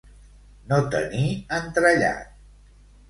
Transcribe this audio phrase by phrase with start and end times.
[0.71, 1.27] No tenir
[1.59, 2.33] entrellat.